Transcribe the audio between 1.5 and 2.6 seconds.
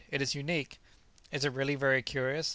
really very curious?"